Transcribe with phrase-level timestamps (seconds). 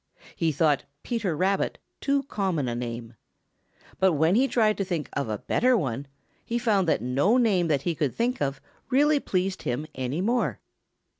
[0.35, 3.13] He thought Peter Rabbit too common a name.
[3.99, 6.07] But when he tried to think of a better one,
[6.43, 8.59] he found that no name that he could think of
[8.89, 10.59] really pleased him any more.